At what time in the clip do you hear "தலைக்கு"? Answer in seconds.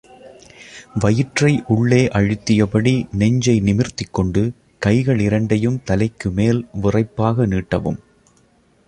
5.83-6.29